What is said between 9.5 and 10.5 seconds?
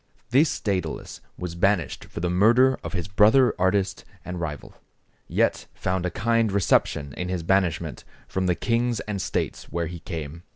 where he came.